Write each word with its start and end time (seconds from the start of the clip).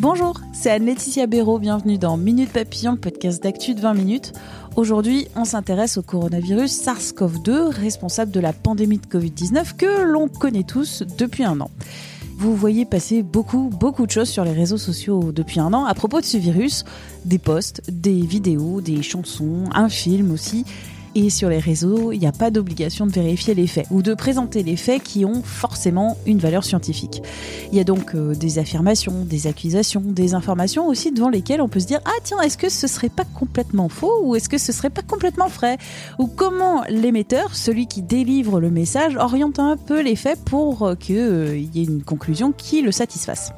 Bonjour, 0.00 0.40
c'est 0.54 0.70
Anne-Laetitia 0.70 1.26
Béraud, 1.26 1.58
bienvenue 1.58 1.98
dans 1.98 2.16
Minute 2.16 2.50
Papillon, 2.50 2.96
podcast 2.96 3.42
d'actu 3.42 3.74
de 3.74 3.82
20 3.82 3.92
minutes. 3.92 4.32
Aujourd'hui, 4.74 5.28
on 5.36 5.44
s'intéresse 5.44 5.98
au 5.98 6.02
coronavirus 6.02 6.72
SARS-CoV-2, 6.72 7.68
responsable 7.68 8.32
de 8.32 8.40
la 8.40 8.54
pandémie 8.54 8.96
de 8.96 9.04
Covid-19 9.04 9.76
que 9.76 10.04
l'on 10.04 10.28
connaît 10.28 10.62
tous 10.62 11.02
depuis 11.18 11.44
un 11.44 11.60
an. 11.60 11.70
Vous 12.38 12.56
voyez 12.56 12.86
passer 12.86 13.22
beaucoup, 13.22 13.68
beaucoup 13.68 14.06
de 14.06 14.10
choses 14.10 14.30
sur 14.30 14.42
les 14.42 14.54
réseaux 14.54 14.78
sociaux 14.78 15.32
depuis 15.32 15.60
un 15.60 15.74
an 15.74 15.84
à 15.84 15.92
propos 15.92 16.22
de 16.22 16.24
ce 16.24 16.38
virus, 16.38 16.86
des 17.26 17.38
posts, 17.38 17.82
des 17.90 18.22
vidéos, 18.22 18.80
des 18.80 19.02
chansons, 19.02 19.64
un 19.74 19.90
film 19.90 20.32
aussi. 20.32 20.64
Et 21.16 21.28
sur 21.28 21.48
les 21.48 21.58
réseaux, 21.58 22.12
il 22.12 22.20
n'y 22.20 22.26
a 22.26 22.32
pas 22.32 22.50
d'obligation 22.50 23.04
de 23.04 23.10
vérifier 23.10 23.54
les 23.54 23.66
faits 23.66 23.86
ou 23.90 24.00
de 24.00 24.14
présenter 24.14 24.62
les 24.62 24.76
faits 24.76 25.02
qui 25.02 25.24
ont 25.24 25.42
forcément 25.42 26.16
une 26.24 26.38
valeur 26.38 26.62
scientifique. 26.62 27.20
Il 27.72 27.78
y 27.78 27.80
a 27.80 27.84
donc 27.84 28.14
euh, 28.14 28.34
des 28.34 28.60
affirmations, 28.60 29.24
des 29.24 29.48
accusations, 29.48 30.02
des 30.04 30.34
informations 30.34 30.86
aussi 30.86 31.10
devant 31.10 31.28
lesquelles 31.28 31.62
on 31.62 31.68
peut 31.68 31.80
se 31.80 31.86
dire 31.86 32.00
ah 32.04 32.20
tiens 32.22 32.40
est-ce 32.42 32.56
que 32.56 32.68
ce 32.68 32.86
serait 32.86 33.08
pas 33.08 33.24
complètement 33.24 33.88
faux 33.88 34.22
ou 34.22 34.36
est-ce 34.36 34.48
que 34.48 34.58
ce 34.58 34.70
serait 34.72 34.90
pas 34.90 35.02
complètement 35.02 35.48
vrai 35.48 35.78
ou 36.20 36.28
comment 36.28 36.82
l'émetteur, 36.88 37.56
celui 37.56 37.88
qui 37.88 38.02
délivre 38.02 38.60
le 38.60 38.70
message, 38.70 39.16
oriente 39.16 39.58
un 39.58 39.76
peu 39.76 40.02
les 40.02 40.16
faits 40.16 40.38
pour 40.44 40.82
euh, 40.82 40.94
qu'il 40.94 41.16
euh, 41.16 41.58
y 41.58 41.80
ait 41.80 41.84
une 41.84 42.04
conclusion 42.04 42.52
qui 42.52 42.82
le 42.82 42.92
satisfasse? 42.92 43.52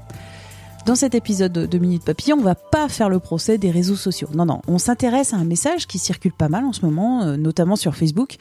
Dans 0.84 0.96
cet 0.96 1.14
épisode 1.14 1.52
de 1.52 1.78
Minute 1.78 2.04
Papillon, 2.04 2.38
on 2.38 2.42
va 2.42 2.56
pas 2.56 2.88
faire 2.88 3.08
le 3.08 3.20
procès 3.20 3.56
des 3.56 3.70
réseaux 3.70 3.94
sociaux. 3.94 4.28
Non, 4.34 4.44
non, 4.44 4.62
on 4.66 4.78
s'intéresse 4.78 5.32
à 5.32 5.36
un 5.36 5.44
message 5.44 5.86
qui 5.86 6.00
circule 6.00 6.32
pas 6.32 6.48
mal 6.48 6.64
en 6.64 6.72
ce 6.72 6.84
moment, 6.84 7.22
euh, 7.22 7.36
notamment 7.36 7.76
sur 7.76 7.94
Facebook. 7.94 8.34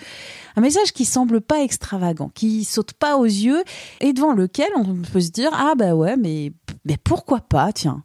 Un 0.56 0.62
message 0.62 0.92
qui 0.92 1.06
semble 1.06 1.42
pas 1.42 1.62
extravagant, 1.62 2.32
qui 2.34 2.64
saute 2.64 2.94
pas 2.94 3.18
aux 3.18 3.26
yeux 3.26 3.64
et 4.00 4.12
devant 4.12 4.34
lequel 4.34 4.70
on 4.76 4.96
peut 5.14 5.22
se 5.22 5.30
dire 5.30 5.52
ah 5.54 5.74
bah 5.78 5.94
ouais, 5.94 6.18
mais, 6.18 6.52
mais 6.84 6.98
pourquoi 6.98 7.42
pas, 7.42 7.72
tiens. 7.74 8.04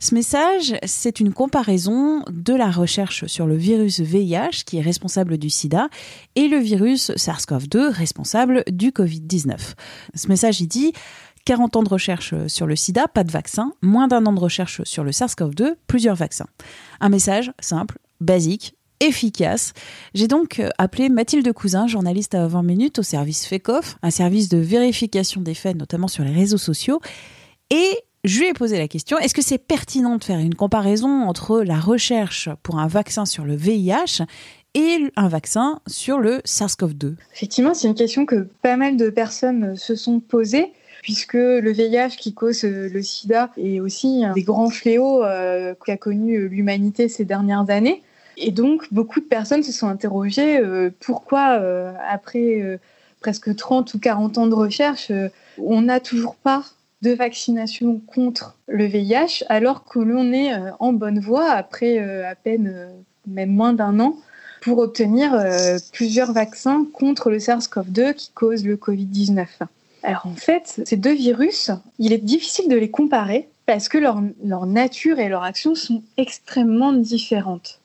Ce 0.00 0.14
message, 0.14 0.74
c'est 0.84 1.20
une 1.20 1.32
comparaison 1.32 2.24
de 2.30 2.54
la 2.54 2.70
recherche 2.70 3.26
sur 3.26 3.46
le 3.46 3.56
virus 3.56 4.00
VIH 4.00 4.64
qui 4.66 4.78
est 4.78 4.82
responsable 4.82 5.38
du 5.38 5.50
sida 5.50 5.88
et 6.36 6.48
le 6.48 6.58
virus 6.58 7.10
SARS-CoV-2 7.12 7.90
responsable 7.90 8.64
du 8.70 8.90
Covid-19. 8.90 9.56
Ce 10.14 10.28
message, 10.28 10.60
il 10.60 10.68
dit 10.68 10.92
40 11.44 11.76
ans 11.76 11.82
de 11.82 11.88
recherche 11.88 12.34
sur 12.46 12.66
le 12.66 12.76
sida, 12.76 13.06
pas 13.08 13.24
de 13.24 13.30
vaccin, 13.30 13.72
moins 13.82 14.08
d'un 14.08 14.24
an 14.26 14.32
de 14.32 14.40
recherche 14.40 14.82
sur 14.84 15.04
le 15.04 15.10
SARS-CoV-2, 15.10 15.74
plusieurs 15.86 16.16
vaccins. 16.16 16.46
Un 17.00 17.08
message 17.10 17.52
simple, 17.60 17.98
basique, 18.20 18.74
efficace. 19.00 19.72
J'ai 20.14 20.28
donc 20.28 20.62
appelé 20.78 21.08
Mathilde 21.08 21.52
Cousin, 21.52 21.86
journaliste 21.86 22.34
à 22.34 22.46
20 22.46 22.62
minutes 22.62 22.98
au 22.98 23.02
service 23.02 23.46
FECOF, 23.46 23.98
un 24.02 24.10
service 24.10 24.48
de 24.48 24.58
vérification 24.58 25.40
des 25.40 25.54
faits, 25.54 25.76
notamment 25.76 26.08
sur 26.08 26.24
les 26.24 26.32
réseaux 26.32 26.58
sociaux, 26.58 27.00
et 27.70 27.98
je 28.24 28.40
lui 28.40 28.48
ai 28.48 28.54
posé 28.54 28.78
la 28.78 28.88
question, 28.88 29.18
est-ce 29.18 29.34
que 29.34 29.42
c'est 29.42 29.58
pertinent 29.58 30.16
de 30.16 30.24
faire 30.24 30.38
une 30.38 30.54
comparaison 30.54 31.24
entre 31.24 31.60
la 31.60 31.78
recherche 31.78 32.48
pour 32.62 32.78
un 32.78 32.86
vaccin 32.86 33.26
sur 33.26 33.44
le 33.44 33.54
VIH 33.54 34.24
et 34.74 35.10
un 35.16 35.28
vaccin 35.28 35.80
sur 35.86 36.18
le 36.18 36.40
SARS-CoV-2 36.46 37.16
Effectivement, 37.34 37.74
c'est 37.74 37.86
une 37.86 37.94
question 37.94 38.24
que 38.24 38.48
pas 38.62 38.76
mal 38.76 38.96
de 38.96 39.10
personnes 39.10 39.76
se 39.76 39.94
sont 39.94 40.20
posées 40.20 40.72
puisque 41.04 41.34
le 41.34 41.70
VIH 41.70 42.16
qui 42.18 42.32
cause 42.32 42.64
euh, 42.64 42.88
le 42.88 43.02
sida 43.02 43.50
est 43.58 43.78
aussi 43.78 44.24
un 44.24 44.32
des 44.32 44.42
grands 44.42 44.70
fléaux 44.70 45.22
euh, 45.22 45.74
qu'a 45.84 45.98
connu 45.98 46.38
euh, 46.38 46.48
l'humanité 46.48 47.10
ces 47.10 47.26
dernières 47.26 47.68
années. 47.68 48.02
Et 48.38 48.50
donc, 48.50 48.90
beaucoup 48.90 49.20
de 49.20 49.26
personnes 49.26 49.62
se 49.62 49.70
sont 49.70 49.86
interrogées 49.86 50.60
pourquoi, 50.98 51.62
après 52.10 52.80
presque 53.20 53.54
30 53.54 53.94
ou 53.94 54.00
40 54.00 54.38
ans 54.38 54.46
de 54.48 54.54
recherche, 54.54 55.12
on 55.56 55.82
n'a 55.82 56.00
toujours 56.00 56.34
pas 56.34 56.64
de 57.02 57.12
vaccination 57.12 58.00
contre 58.08 58.56
le 58.66 58.86
VIH, 58.86 59.44
alors 59.48 59.84
que 59.84 60.00
l'on 60.00 60.32
est 60.32 60.50
en 60.80 60.92
bonne 60.92 61.20
voie 61.20 61.48
après 61.48 62.00
à 62.24 62.34
peine, 62.34 62.88
même 63.28 63.50
moins 63.50 63.72
d'un 63.72 64.00
an, 64.00 64.16
pour 64.62 64.78
obtenir 64.78 65.40
plusieurs 65.92 66.32
vaccins 66.32 66.84
contre 66.92 67.30
le 67.30 67.38
SARS-CoV-2 67.38 68.14
qui 68.14 68.32
cause 68.34 68.64
le 68.64 68.74
Covid-19. 68.74 69.46
Alors 70.04 70.26
en 70.26 70.36
fait, 70.36 70.82
ces 70.84 70.96
deux 70.96 71.14
virus, 71.14 71.70
il 71.98 72.12
est 72.12 72.18
difficile 72.18 72.68
de 72.68 72.76
les 72.76 72.90
comparer 72.90 73.48
parce 73.64 73.88
que 73.88 73.96
leur, 73.96 74.20
nature 74.66 75.18
et 75.18 75.30
leur 75.30 75.42
action 75.42 75.74
sont 75.74 76.02
extrêmement 76.18 76.92
différentes. 76.92 77.80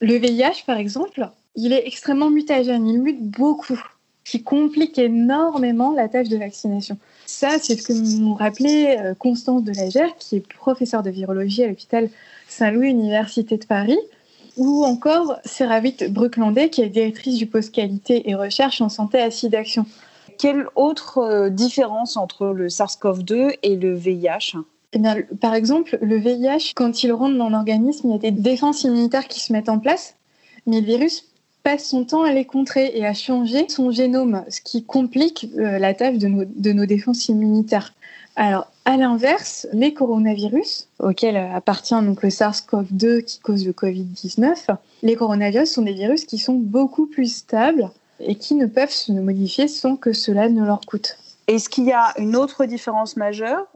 Le 0.00 0.16
VIH, 0.16 0.64
par 0.66 0.76
exemple, 0.76 1.30
il 1.56 1.72
est 1.72 1.86
extrêmement 1.86 2.28
mutagène, 2.28 2.86
il 2.86 3.00
mute 3.00 3.22
beaucoup, 3.22 3.80
ce 4.24 4.30
qui 4.30 4.42
complique 4.42 4.98
énormément 4.98 5.92
la 5.92 6.08
tâche 6.08 6.28
de 6.28 6.36
vaccination. 6.36 6.98
Ça, 7.24 7.58
c'est 7.58 7.80
ce 7.80 7.82
que 7.82 7.92
nous 7.94 8.34
rappelait 8.34 9.00
euh, 9.00 9.14
Constance 9.14 9.64
Delagère, 9.64 10.14
qui 10.18 10.36
est 10.36 10.46
professeure 10.46 11.02
de 11.02 11.08
virologie 11.10 11.64
à 11.64 11.68
l'hôpital 11.68 12.10
Saint-Louis, 12.48 12.90
Université 12.90 13.56
de 13.56 13.64
Paris, 13.64 13.98
ou 14.58 14.84
encore 14.84 15.38
Séravit 15.46 15.96
Brucklandet, 16.10 16.68
qui 16.68 16.82
est 16.82 16.90
directrice 16.90 17.38
du 17.38 17.46
poste 17.46 17.74
qualité 17.74 18.28
et 18.28 18.34
recherche 18.34 18.82
en 18.82 18.90
santé 18.90 19.18
acide 19.18 19.54
action. 19.54 19.86
Quelle 20.38 20.66
autre 20.76 21.18
euh, 21.18 21.50
différence 21.50 22.16
entre 22.16 22.46
le 22.46 22.68
SARS-CoV-2 22.68 23.56
et 23.62 23.76
le 23.76 23.94
VIH 23.94 24.56
eh 24.94 24.98
bien, 24.98 25.16
par 25.40 25.54
exemple, 25.54 25.98
le 26.02 26.16
VIH, 26.16 26.72
quand 26.74 27.02
il 27.02 27.12
rentre 27.12 27.38
dans 27.38 27.48
l'organisme, 27.48 28.08
il 28.08 28.12
y 28.12 28.14
a 28.14 28.18
des 28.18 28.30
défenses 28.30 28.84
immunitaires 28.84 29.26
qui 29.26 29.40
se 29.40 29.52
mettent 29.52 29.70
en 29.70 29.78
place, 29.78 30.16
mais 30.66 30.80
le 30.80 30.86
virus 30.86 31.24
passe 31.62 31.88
son 31.88 32.04
temps 32.04 32.24
à 32.24 32.32
les 32.32 32.44
contrer 32.44 32.92
et 32.94 33.06
à 33.06 33.14
changer 33.14 33.66
son 33.68 33.90
génome, 33.90 34.44
ce 34.50 34.60
qui 34.60 34.84
complique 34.84 35.48
euh, 35.56 35.78
la 35.78 35.94
tâche 35.94 36.18
de 36.18 36.28
nos, 36.28 36.44
de 36.44 36.72
nos, 36.72 36.84
défenses 36.84 37.28
immunitaires. 37.28 37.94
Alors, 38.36 38.70
à 38.84 38.96
l'inverse, 38.96 39.66
les 39.72 39.94
coronavirus, 39.94 40.88
auxquels 40.98 41.36
appartient 41.36 41.94
donc 41.94 42.22
le 42.22 42.30
SARS-CoV-2 42.30 43.22
qui 43.22 43.38
cause 43.40 43.64
le 43.66 43.72
Covid-19, 43.72 44.76
les 45.02 45.16
coronavirus 45.16 45.70
sont 45.70 45.82
des 45.82 45.92
virus 45.92 46.24
qui 46.24 46.38
sont 46.38 46.54
beaucoup 46.54 47.06
plus 47.06 47.32
stables 47.32 47.90
et 48.20 48.34
qui 48.34 48.54
ne 48.54 48.66
peuvent 48.66 48.90
se 48.90 49.12
modifier 49.12 49.68
sans 49.68 49.96
que 49.96 50.12
cela 50.12 50.48
ne 50.48 50.64
leur 50.64 50.80
coûte. 50.80 51.16
Est-ce 51.48 51.68
qu'il 51.68 51.84
y 51.84 51.92
a 51.92 52.12
une 52.18 52.36
autre 52.36 52.64
différence 52.64 53.16
majeure? 53.16 53.66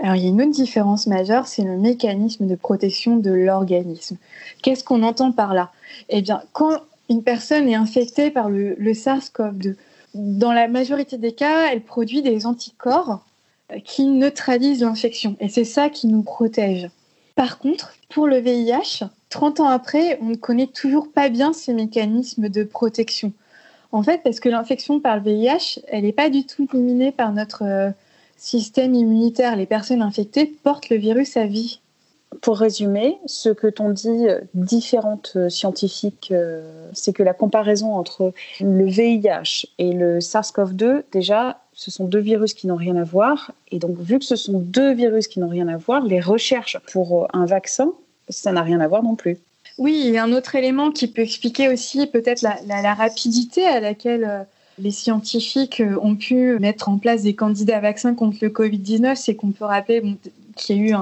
Alors, 0.00 0.14
il 0.14 0.22
y 0.22 0.26
a 0.26 0.28
une 0.28 0.42
autre 0.42 0.52
différence 0.52 1.06
majeure, 1.06 1.46
c'est 1.46 1.64
le 1.64 1.76
mécanisme 1.76 2.46
de 2.46 2.54
protection 2.54 3.16
de 3.16 3.30
l'organisme. 3.30 4.16
Qu'est-ce 4.62 4.84
qu'on 4.84 5.02
entend 5.02 5.32
par 5.32 5.54
là? 5.54 5.72
Eh 6.08 6.22
bien, 6.22 6.42
quand 6.52 6.80
une 7.08 7.22
personne 7.22 7.68
est 7.68 7.74
infectée 7.74 8.30
par 8.30 8.48
le, 8.48 8.74
le 8.78 8.92
SARS-CoV-2, 8.92 9.74
dans 10.14 10.52
la 10.52 10.68
majorité 10.68 11.18
des 11.18 11.32
cas, 11.32 11.72
elle 11.72 11.82
produit 11.82 12.22
des 12.22 12.46
anticorps 12.46 13.24
qui 13.84 14.06
neutralisent 14.06 14.82
l'infection. 14.82 15.36
Et 15.40 15.48
c'est 15.48 15.64
ça 15.64 15.90
qui 15.90 16.06
nous 16.06 16.22
protège. 16.22 16.90
Par 17.34 17.58
contre, 17.58 17.94
pour 18.08 18.26
le 18.26 18.38
VIH, 18.38 19.04
30 19.30 19.60
ans 19.60 19.68
après, 19.68 20.18
on 20.20 20.26
ne 20.26 20.36
connaît 20.36 20.66
toujours 20.66 21.12
pas 21.12 21.28
bien 21.28 21.52
ces 21.52 21.74
mécanismes 21.74 22.48
de 22.48 22.64
protection. 22.64 23.32
En 23.90 24.02
fait, 24.02 24.22
parce 24.22 24.40
que 24.40 24.48
l'infection 24.48 25.00
par 25.00 25.16
le 25.16 25.22
VIH, 25.22 25.80
elle 25.88 26.04
n'est 26.04 26.12
pas 26.12 26.28
du 26.28 26.44
tout 26.44 26.68
éliminée 26.72 27.12
par 27.12 27.32
notre 27.32 27.62
euh, 27.64 27.90
système 28.36 28.94
immunitaire. 28.94 29.56
Les 29.56 29.66
personnes 29.66 30.02
infectées 30.02 30.46
portent 30.46 30.90
le 30.90 30.96
virus 30.96 31.36
à 31.36 31.46
vie. 31.46 31.80
Pour 32.42 32.58
résumer, 32.58 33.16
ce 33.24 33.48
que 33.48 33.66
t'ont 33.66 33.88
dit 33.88 34.28
euh, 34.28 34.40
différentes 34.52 35.32
euh, 35.36 35.48
scientifiques, 35.48 36.34
c'est 36.92 37.14
que 37.14 37.22
la 37.22 37.32
comparaison 37.32 37.94
entre 37.94 38.34
le 38.60 38.84
VIH 38.84 39.66
et 39.78 39.92
le 39.92 40.18
SARS-CoV-2, 40.18 41.04
déjà, 41.10 41.62
ce 41.72 41.90
sont 41.90 42.04
deux 42.04 42.20
virus 42.20 42.52
qui 42.52 42.66
n'ont 42.66 42.76
rien 42.76 42.96
à 42.96 43.04
voir. 43.04 43.52
Et 43.70 43.78
donc, 43.78 43.96
vu 43.98 44.18
que 44.18 44.26
ce 44.26 44.36
sont 44.36 44.58
deux 44.58 44.92
virus 44.92 45.28
qui 45.28 45.40
n'ont 45.40 45.48
rien 45.48 45.68
à 45.68 45.78
voir, 45.78 46.04
les 46.04 46.20
recherches 46.20 46.78
pour 46.92 47.26
un 47.32 47.46
vaccin, 47.46 47.92
ça 48.28 48.52
n'a 48.52 48.62
rien 48.62 48.80
à 48.80 48.88
voir 48.88 49.02
non 49.02 49.16
plus. 49.16 49.38
Oui, 49.78 50.08
et 50.08 50.18
un 50.18 50.32
autre 50.32 50.56
élément 50.56 50.90
qui 50.90 51.06
peut 51.06 51.22
expliquer 51.22 51.68
aussi 51.68 52.06
peut-être 52.06 52.42
la, 52.42 52.94
rapidité 52.94 53.64
à 53.64 53.78
laquelle 53.78 54.24
euh, 54.24 54.42
les 54.78 54.90
scientifiques 54.90 55.80
euh, 55.80 55.96
ont 56.02 56.16
pu 56.16 56.58
mettre 56.58 56.88
en 56.88 56.98
place 56.98 57.22
des 57.22 57.34
candidats 57.34 57.78
vaccins 57.78 58.14
contre 58.14 58.38
le 58.42 58.48
Covid-19, 58.48 59.14
c'est 59.14 59.36
qu'on 59.36 59.52
peut 59.52 59.64
rappeler 59.64 60.02
qu'il 60.56 60.76
y 60.76 60.80
a 60.80 60.82
eu 60.82 60.94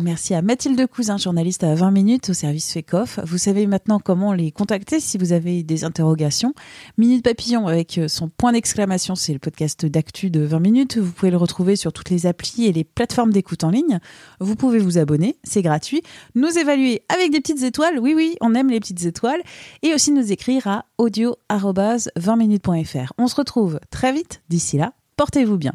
Merci 0.00 0.34
à 0.34 0.42
Mathilde 0.42 0.88
Cousin, 0.88 1.18
journaliste 1.18 1.62
à 1.62 1.76
20 1.76 1.92
minutes 1.92 2.28
au 2.28 2.32
service 2.32 2.72
FECOF. 2.72 3.20
Vous 3.24 3.38
savez 3.38 3.68
maintenant 3.68 4.00
comment 4.00 4.32
les 4.32 4.50
contacter 4.50 4.98
si 4.98 5.18
vous 5.18 5.32
avez 5.32 5.62
des 5.62 5.84
interrogations. 5.84 6.52
Minute 6.98 7.22
Papillon 7.22 7.68
avec 7.68 8.00
son 8.08 8.28
point 8.28 8.50
d'exclamation, 8.50 9.14
c'est 9.14 9.32
le 9.32 9.38
podcast 9.38 9.86
d'actu 9.86 10.30
de 10.30 10.40
20 10.40 10.58
minutes. 10.58 10.98
Vous 10.98 11.12
pouvez 11.12 11.30
le 11.30 11.36
retrouver 11.36 11.76
sur 11.76 11.92
toutes 11.92 12.10
les 12.10 12.26
applis 12.26 12.64
et 12.64 12.72
les 12.72 12.82
plateformes 12.82 13.32
d'écoute 13.32 13.62
en 13.62 13.70
ligne. 13.70 14.00
Vous 14.40 14.56
pouvez 14.56 14.80
vous 14.80 14.98
abonner, 14.98 15.36
c'est 15.44 15.62
gratuit. 15.62 16.02
Nous 16.34 16.58
évaluer 16.58 17.02
avec 17.08 17.30
des 17.30 17.40
petites 17.40 17.62
étoiles, 17.62 18.00
oui 18.00 18.14
oui, 18.16 18.34
on 18.40 18.56
aime 18.56 18.70
les 18.70 18.80
petites 18.80 19.04
étoiles. 19.04 19.42
Et 19.82 19.94
aussi 19.94 20.10
nous 20.10 20.32
écrire 20.32 20.66
à 20.66 20.86
audio-20minutes.fr. 20.98 23.12
On 23.16 23.28
se 23.28 23.36
retrouve 23.36 23.78
très 23.90 24.12
vite. 24.12 24.42
D'ici 24.48 24.76
là, 24.76 24.92
portez-vous 25.16 25.56
bien. 25.56 25.74